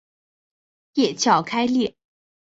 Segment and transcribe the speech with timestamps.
[0.95, 1.93] 叶鞘开裂。